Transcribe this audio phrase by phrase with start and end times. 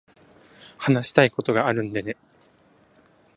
[0.79, 2.17] 話したいことがあるんでね。